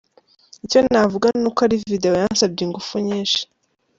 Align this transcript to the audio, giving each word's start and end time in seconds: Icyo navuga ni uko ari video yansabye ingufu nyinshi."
Icyo 0.65 0.79
navuga 0.91 1.27
ni 1.41 1.45
uko 1.49 1.59
ari 1.67 1.75
video 1.89 2.11
yansabye 2.21 2.61
ingufu 2.67 2.93
nyinshi." 3.07 3.41